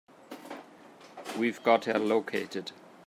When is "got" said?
1.61-1.85